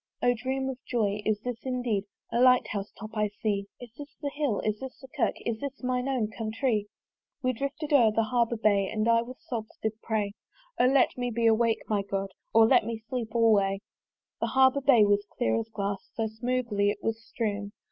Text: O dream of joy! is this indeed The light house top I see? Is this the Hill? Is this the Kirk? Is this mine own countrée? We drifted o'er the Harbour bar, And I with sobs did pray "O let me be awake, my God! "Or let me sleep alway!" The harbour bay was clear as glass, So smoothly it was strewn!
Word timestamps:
O 0.23 0.33
dream 0.33 0.67
of 0.67 0.79
joy! 0.83 1.21
is 1.27 1.41
this 1.41 1.59
indeed 1.63 2.05
The 2.31 2.39
light 2.41 2.69
house 2.69 2.91
top 2.99 3.11
I 3.13 3.27
see? 3.27 3.67
Is 3.79 3.93
this 3.99 4.15
the 4.19 4.31
Hill? 4.33 4.59
Is 4.61 4.79
this 4.79 4.99
the 4.99 5.07
Kirk? 5.15 5.35
Is 5.45 5.59
this 5.59 5.83
mine 5.83 6.07
own 6.09 6.31
countrée? 6.31 6.87
We 7.43 7.53
drifted 7.53 7.93
o'er 7.93 8.09
the 8.11 8.23
Harbour 8.23 8.57
bar, 8.57 8.71
And 8.89 9.07
I 9.07 9.21
with 9.21 9.37
sobs 9.41 9.77
did 9.83 9.93
pray 10.01 10.31
"O 10.79 10.87
let 10.87 11.15
me 11.19 11.29
be 11.29 11.45
awake, 11.45 11.83
my 11.87 12.01
God! 12.01 12.31
"Or 12.51 12.65
let 12.65 12.83
me 12.83 12.97
sleep 13.09 13.35
alway!" 13.35 13.77
The 14.39 14.47
harbour 14.47 14.81
bay 14.81 15.05
was 15.05 15.27
clear 15.37 15.55
as 15.59 15.69
glass, 15.71 16.09
So 16.15 16.25
smoothly 16.25 16.89
it 16.89 17.03
was 17.03 17.23
strewn! 17.23 17.71